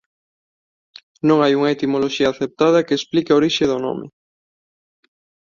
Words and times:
Non 1.27 1.37
hai 1.41 1.53
unha 1.59 1.73
etimoloxía 1.75 2.27
aceptada 2.31 2.85
que 2.85 2.97
explique 2.99 3.31
a 3.31 3.39
orixe 3.41 3.65
do 3.71 3.77
nome. 3.85 4.07